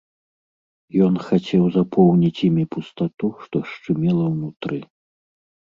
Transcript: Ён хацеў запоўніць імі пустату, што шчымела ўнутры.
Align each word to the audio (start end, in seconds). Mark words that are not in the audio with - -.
Ён 1.07 1.13
хацеў 1.27 1.63
запоўніць 1.77 2.43
імі 2.49 2.65
пустату, 2.75 3.25
што 3.45 3.57
шчымела 3.75 4.23
ўнутры. 4.35 4.77